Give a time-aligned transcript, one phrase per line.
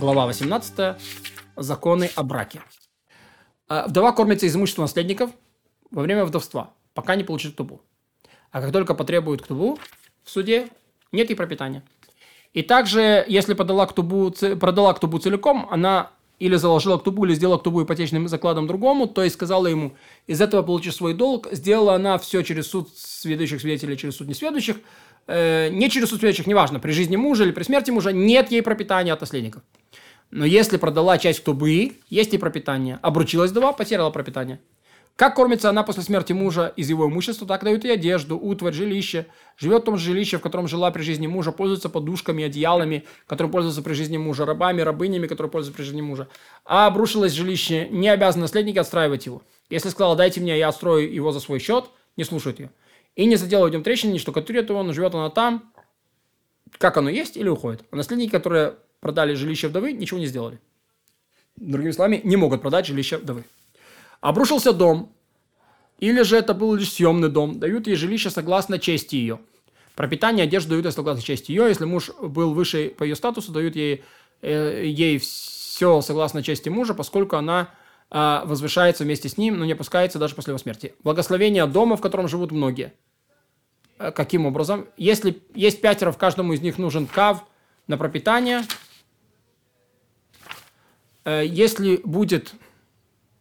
[0.00, 0.96] Глава 18.
[1.56, 2.62] Законы о браке.
[3.68, 5.30] А, вдова кормится из имущества наследников
[5.90, 7.82] во время вдовства, пока не получит ктубу.
[8.50, 9.78] А как только потребует ктубу
[10.24, 10.68] в суде,
[11.12, 11.82] нет и пропитания.
[12.54, 17.84] И также, если подала ктубу, продала ктубу целиком, она или заложила ктубу, или сделала ктубу
[17.84, 19.92] ипотечным закладом другому, то есть сказала ему,
[20.26, 24.76] из этого получишь свой долг, сделала она все через суд сведущих свидетелей, через суд несведущих,
[25.26, 28.62] э, не через суд свидетельных, неважно, при жизни мужа или при смерти мужа, нет ей
[28.62, 29.62] пропитания от наследников.
[30.30, 32.98] Но если продала часть ктубы, есть и пропитание.
[33.02, 34.60] Обручилась вдова, потеряла пропитание.
[35.16, 39.26] Как кормится она после смерти мужа из его имущества, так дают и одежду, утварь, жилище.
[39.58, 43.50] Живет в том же жилище, в котором жила при жизни мужа, пользуется подушками, одеялами, которым
[43.50, 46.28] пользуются при жизни мужа, рабами, рабынями, которые пользуются при жизни мужа.
[46.64, 49.42] А обрушилось жилище, не обязан наследники отстраивать его.
[49.68, 52.70] Если сказала, дайте мне, я отстрою его за свой счет, не слушает ее.
[53.14, 55.70] И не заделывает в нем трещины, не штукатурит его, но живет она там,
[56.78, 57.82] как оно есть, или уходит.
[57.90, 60.60] А наследники, которые продали жилище вдовы, ничего не сделали.
[61.56, 63.44] Другими словами, не могут продать жилище вдовы.
[64.20, 65.12] Обрушился дом,
[65.98, 69.40] или же это был лишь съемный дом, дают ей жилище согласно чести ее.
[69.94, 71.68] Пропитание, одежду дают ей согласно чести ее.
[71.68, 74.02] Если муж был выше по ее статусу, дают ей,
[74.40, 77.68] э, ей все согласно чести мужа, поскольку она
[78.10, 80.94] э, возвышается вместе с ним, но не опускается даже после его смерти.
[81.02, 82.94] Благословение дома, в котором живут многие.
[83.98, 84.86] Э, каким образом?
[84.96, 87.44] Если есть пятеро, в каждому из них нужен кав
[87.86, 88.62] на пропитание.
[91.30, 92.54] Э, если будет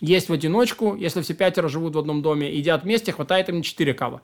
[0.00, 3.94] есть в одиночку, если все пятеро живут в одном доме, едят вместе, хватает им 4
[3.94, 4.22] кава.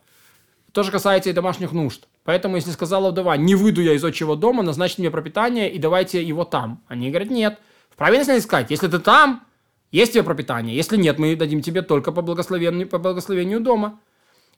[0.73, 2.09] То же касается и домашних нужд.
[2.25, 6.23] Поэтому, если сказала вдова, не выйду я из отчего дома, назначьте мне пропитание и давайте
[6.23, 6.83] его там.
[6.89, 7.59] Они говорят, нет.
[7.91, 9.45] Вправе если сказать, если ты там,
[9.93, 10.75] есть тебе пропитание.
[10.75, 14.01] Если нет, мы дадим тебе только по благословению, по благословению дома.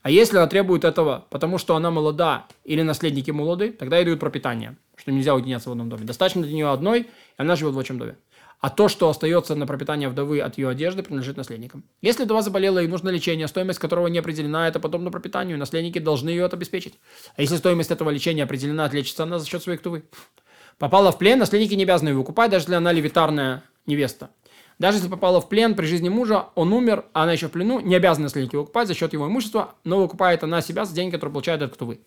[0.03, 4.21] А если она требует этого, потому что она молода или наследники молоды, тогда ей дают
[4.21, 6.05] пропитание, что нельзя уединяться в одном доме.
[6.05, 8.17] Достаточно для нее одной, и она живет в отчим доме
[8.65, 11.85] а то, что остается на пропитание вдовы от ее одежды, принадлежит наследникам.
[12.01, 16.31] Если вдова заболела и нужно лечение, стоимость которого не определена, это подобно пропитанию, наследники должны
[16.31, 16.95] ее обеспечить.
[17.37, 20.05] А если стоимость этого лечения определена, отлечится она за счет своих вдовы.
[20.79, 24.31] Попала в плен, наследники не обязаны ее выкупать, даже если она левитарная невеста.
[24.79, 27.81] Даже если попала в плен при жизни мужа, он умер, а она еще в плену,
[27.81, 31.35] не обязаны наследники выкупать за счет его имущества, но выкупает она себя за деньги, которые
[31.35, 32.01] получает от ктувы.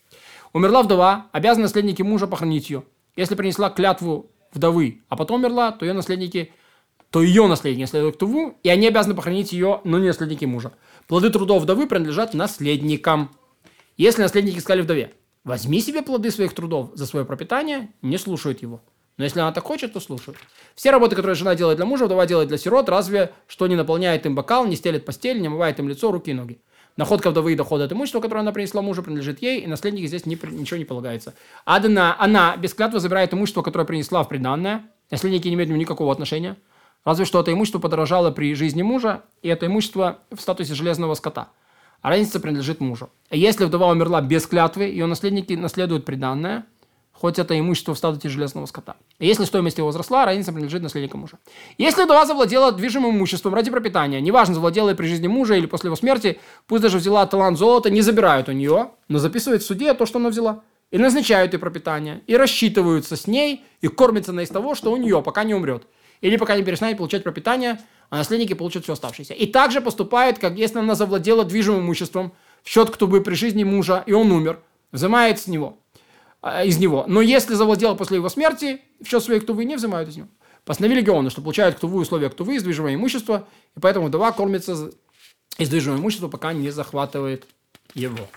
[0.53, 2.81] Умерла вдова, обязаны наследники мужа похоронить ее.
[3.15, 6.51] Если принесла клятву вдовы, а потом умерла, то ее наследники,
[7.09, 10.73] то ее наследники наследуют Туву, и они обязаны похоронить ее, но не наследники мужа.
[11.07, 13.31] Плоды трудов вдовы принадлежат наследникам.
[13.95, 15.13] Если наследники сказали вдове,
[15.43, 18.81] возьми себе плоды своих трудов за свое пропитание, не слушают его.
[19.17, 20.37] Но если она так хочет, то слушают.
[20.75, 24.25] Все работы, которые жена делает для мужа, вдова делает для сирот, разве что не наполняет
[24.25, 26.61] им бокал, не стелит постель, не омывает им лицо, руки и ноги.
[26.97, 30.25] Находка вдовы и доходы от имущества, которое она принесла мужу, принадлежит ей, и наследники здесь
[30.25, 31.35] не, ничего не полагается.
[31.63, 34.83] Адена, она без клятвы забирает имущество, которое принесла в приданное.
[35.11, 36.57] Наследники не имеют никакого отношения.
[37.05, 41.49] Разве что это имущество подорожало при жизни мужа, и это имущество в статусе железного скота.
[42.01, 43.09] А разница принадлежит мужу.
[43.29, 46.65] Если вдова умерла без клятвы, ее наследники наследуют приданное–
[47.19, 48.95] хоть это имущество в статусе железного скота.
[49.19, 51.37] Если стоимость его возросла, разница принадлежит наследнику мужа.
[51.77, 55.95] Если вдова завладела движимым имуществом ради пропитания, неважно, завладела при жизни мужа или после его
[55.95, 60.05] смерти, пусть даже взяла талант золота, не забирают у нее, но записывают в суде то,
[60.05, 60.61] что она взяла.
[60.91, 64.97] И назначают ей пропитание, и рассчитываются с ней, и кормятся на из того, что у
[64.97, 65.85] нее, пока не умрет.
[66.21, 67.79] Или пока не перестанет получать пропитание,
[68.09, 69.33] а наследники получат все оставшееся.
[69.33, 72.31] И также поступают, как если она завладела движимым имуществом
[72.63, 74.59] в счет кто бы при жизни мужа, и он умер,
[74.91, 75.77] взимает с него.
[76.41, 77.05] А, из него.
[77.07, 80.27] Но если завладел после его смерти, в счет своей ктувы не взимают из него.
[80.65, 84.91] Постановили Геоны, что получают ктуву условия ктувы из движимого имущества, и поэтому вдова кормится
[85.57, 87.47] из движимого имущества, пока не захватывает
[87.93, 88.27] его.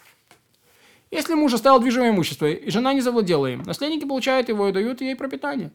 [1.10, 5.00] Если муж оставил движимое имущество, и жена не завладела им, наследники получают его и дают
[5.00, 5.72] ей пропитание.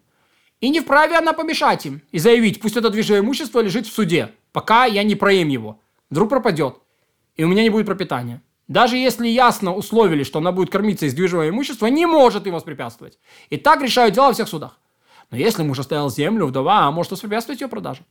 [0.62, 4.32] И не вправе она помешать им и заявить, пусть это движимое имущество лежит в суде,
[4.54, 5.82] пока я не проем его.
[6.10, 6.78] Вдруг пропадет,
[7.36, 11.14] и у меня не будет пропитания даже если ясно условили, что она будет кормиться из
[11.14, 13.20] движимого имущества, не может им воспрепятствовать.
[13.50, 14.80] И так решают дела во всех судах.
[15.32, 18.02] Но если муж оставил землю, вдова может воспрепятствовать ее продаже.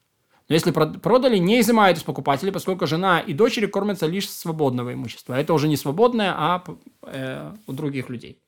[0.49, 5.35] Но если продали, не изымают из покупателей, поскольку жена и дочери кормятся лишь свободного имущества.
[5.35, 6.63] Это уже не свободное, а
[7.03, 8.39] э, у других людей.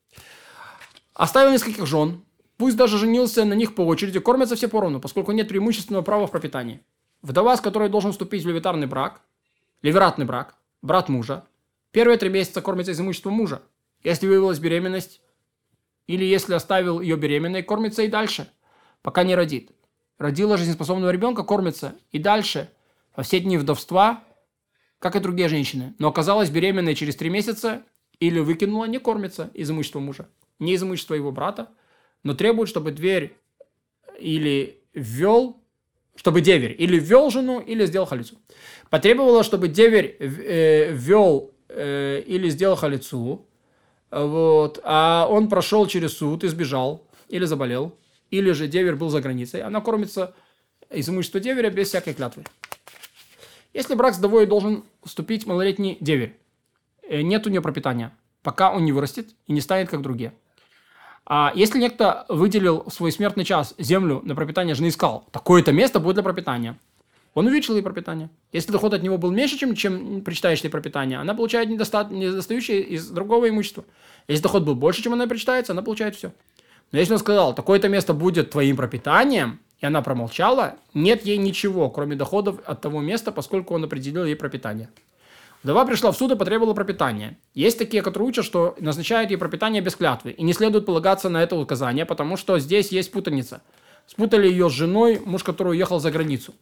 [1.15, 2.23] Оставил нескольких жен,
[2.57, 6.31] пусть даже женился на них по очереди, кормятся все поровну, поскольку нет преимущественного права в
[6.31, 6.81] пропитании.
[7.23, 9.21] Вдова, с которой должен вступить в левитарный брак,
[9.81, 11.45] левератный брак, брат мужа,
[11.97, 13.63] Первые три месяца кормится из имущества мужа.
[14.03, 15.19] Если выявилась беременность,
[16.05, 18.51] или если оставил ее беременной, кормится и дальше,
[19.01, 19.71] пока не родит.
[20.19, 22.69] Родила жизнеспособного ребенка, кормится и дальше,
[23.15, 24.23] во все дни вдовства,
[24.99, 25.95] как и другие женщины.
[25.97, 27.81] Но оказалась беременной через три месяца
[28.19, 30.29] или выкинула, не кормится из имущества мужа.
[30.59, 31.71] Не из имущества его брата,
[32.21, 33.35] но требует, чтобы дверь
[34.19, 35.63] или ввел,
[36.15, 38.37] чтобы деверь или ввел жену, или сделал халицу.
[38.91, 43.45] Потребовало, чтобы деверь э, ввел э, или сделал халицу,
[44.11, 47.95] вот, а он прошел через суд и сбежал, или заболел,
[48.31, 50.33] или же деверь был за границей, она кормится
[50.89, 52.43] из имущества деверя без всякой клятвы.
[53.73, 56.37] Если брак с вдовой должен вступить малолетний деверь,
[57.03, 58.11] э, нет у нее пропитания,
[58.43, 60.33] пока он не вырастет и не станет как другие.
[61.29, 65.73] А если некто выделил в свой смертный час землю на пропитание жены и сказал, такое-то
[65.73, 66.79] место будет для пропитания,
[67.37, 68.31] он увеличил ей пропитание.
[68.51, 72.07] Если доход от него был меньше, чем, чем причитаешь ей пропитание, она получает недоста...
[72.09, 73.85] недостающее из другого имущества.
[74.27, 76.31] Если доход был больше, чем она причитается, она получает все.
[76.91, 81.91] Но если он сказал, такое-то место будет твоим пропитанием, и она промолчала, нет ей ничего,
[81.91, 84.89] кроме доходов от того места, поскольку он определил ей пропитание.
[85.61, 87.37] Вдова пришла в суд и потребовала пропитания.
[87.53, 91.43] Есть такие, которые учат, что назначают ей пропитание без клятвы, и не следует полагаться на
[91.43, 93.61] это указание, потому что здесь есть путаница.
[94.07, 96.55] Спутали ее с женой, муж которой уехал за границу.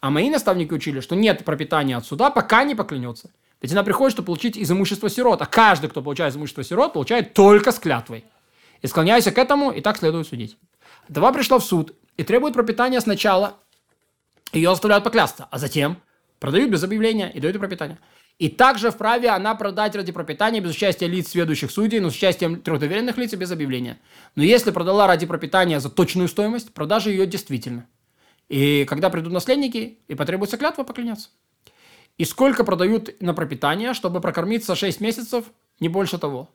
[0.00, 3.30] А мои наставники учили, что нет пропитания от суда, пока не поклянется.
[3.60, 6.92] Ведь она приходит, чтобы получить из имущества сирот, а каждый, кто получает из имущества сирот,
[6.92, 8.24] получает только с клятвой.
[8.82, 10.56] И склоняйся к этому, и так следует судить.
[11.08, 13.56] Вдова пришла в суд и требует пропитания сначала.
[14.52, 15.98] Ее заставляют поклясться, а затем
[16.38, 17.98] продают без объявления и дают пропитание.
[18.38, 22.60] И также вправе она продать ради пропитания без участия лиц, сведущих судей, но с участием
[22.60, 23.98] трех доверенных лиц и без объявления.
[24.36, 27.86] Но если продала ради пропитания за точную стоимость, продажа ее действительно.
[28.48, 31.30] И когда придут наследники и потребуется клятва, поклянется.
[32.16, 35.44] И сколько продают на пропитание, чтобы прокормиться 6 месяцев,
[35.80, 36.50] не больше того.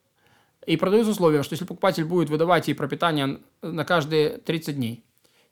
[0.66, 5.04] И продают условия, что если покупатель будет выдавать ей пропитание на каждые 30 дней,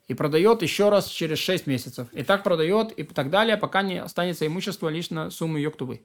[0.08, 2.08] и продает еще раз через 6 месяцев.
[2.12, 6.02] И так продает, и так далее, пока не останется имущество лишь на сумму ее ктувы.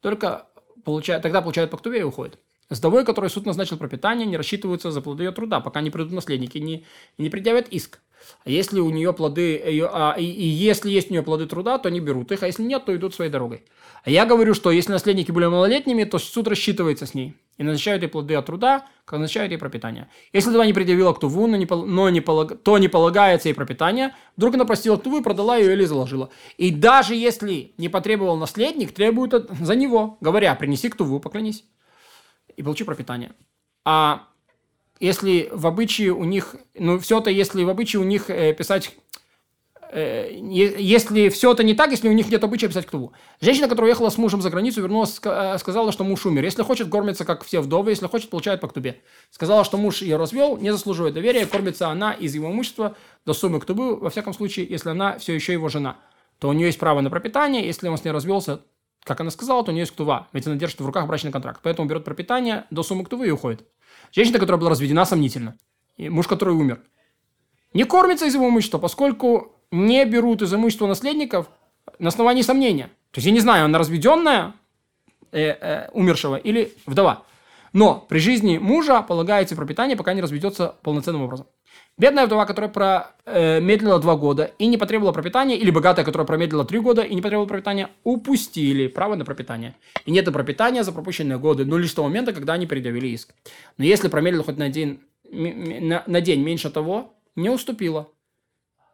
[0.00, 0.48] Только
[0.84, 2.38] получает, тогда получают по ктуве и уходит.
[2.70, 6.12] С вдовой, которой суд назначил пропитание, не рассчитываются за плоды ее труда, пока не придут
[6.12, 6.84] наследники, не,
[7.16, 8.00] не предъявят иск.
[8.44, 11.78] А если у нее плоды, ее, а, и, и если есть у нее плоды труда,
[11.78, 13.64] то они берут их, а если нет, то идут своей дорогой.
[14.04, 18.02] А я говорю, что если наследники были малолетними, то суд рассчитывается с ней и назначают
[18.02, 20.08] ей плоды от труда, как назначают ей пропитание.
[20.32, 24.14] Если два не предъявила ктуву, но не, но не полаг, то не полагается ей пропитание,
[24.36, 26.30] вдруг она простила ктуву и продала ее или заложила.
[26.56, 31.64] И даже если не потребовал наследник, требует за него, говоря, принеси ктуву, поклянись
[32.56, 33.32] и получи пропитание.
[33.84, 34.28] А
[35.00, 38.96] если в обычае у них, ну, все это, если в обычае у них э, писать,
[39.92, 43.12] э, если все это не так, если у них нет обычая писать ктуву.
[43.40, 46.44] Женщина, которая уехала с мужем за границу, вернулась, э, сказала, что муж умер.
[46.44, 49.00] Если хочет, кормится, как все вдовы, если хочет, получает по ктубе.
[49.30, 53.60] Сказала, что муж ее развел, не заслуживает доверия, кормится она из его имущества до суммы
[53.60, 55.96] ктубы, во всяком случае, если она все еще его жена.
[56.38, 58.60] То у нее есть право на пропитание, если он с ней развелся,
[59.04, 61.60] как она сказала, то у нее есть ктува, ведь она держит в руках брачный контракт.
[61.62, 63.64] Поэтому берет пропитание до суммы ктувы и уходит.
[64.12, 65.56] Женщина, которая была разведена, сомнительно.
[65.96, 66.80] И муж, который умер.
[67.74, 71.48] Не кормится из его имущества, поскольку не берут из имущества наследников
[71.98, 72.86] на основании сомнения.
[73.10, 74.54] То есть я не знаю, она разведенная
[75.32, 77.24] э, э, умершего или вдова.
[77.72, 81.46] Но при жизни мужа полагается пропитание, пока не разведется полноценным образом.
[81.98, 86.78] Бедная вдова, которая промедлила два года и не потребовала пропитания, или богатая, которая промедлила три
[86.78, 89.74] года и не потребовала пропитания, упустили право на пропитание.
[90.06, 93.34] И нет пропитания за пропущенные годы, но лишь с того момента, когда они предъявили иск.
[93.78, 98.08] Но если промедлила хоть на день, на, на день меньше того, не уступила,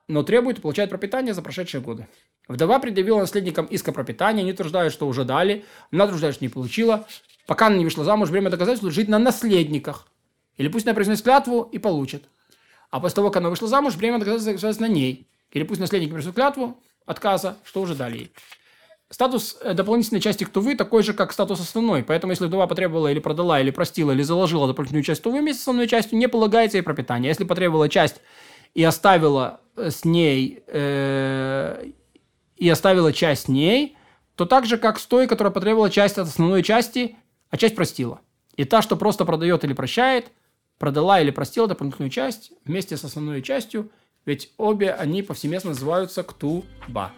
[0.09, 2.09] но требует и получает пропитание за прошедшие годы.
[2.49, 6.51] Вдова предъявила наследникам иск о пропитании, они утверждают, что уже дали, она утверждает, что не
[6.51, 7.07] получила.
[7.47, 10.07] Пока она не вышла замуж, время доказательства жить на наследниках.
[10.57, 12.25] Или пусть она произнесет клятву и получит.
[12.91, 15.29] А после того, как она вышла замуж, время доказательства на ней.
[15.51, 18.33] Или пусть наследники принесут клятву отказа, что уже дали ей.
[19.11, 22.03] Статус э, дополнительной части ктувы такой же, как статус основной.
[22.03, 25.63] Поэтому, если вдова потребовала или продала, или простила, или заложила дополнительную часть ктувы вместе с
[25.63, 27.29] основной частью, не полагается ей пропитание.
[27.29, 28.21] Если потребовала часть
[28.75, 31.91] и оставила э, с ней, э,
[32.57, 33.97] и оставила часть с ней,
[34.35, 37.17] то так же, как с той, которая потребовала часть от основной части,
[37.51, 38.21] а часть простила.
[38.57, 40.31] И та, что просто продает или прощает–
[40.79, 43.91] продала или простила дополнительную часть вместе с основной частью,
[44.27, 47.13] ведь обе они повсеместно называются ктуба.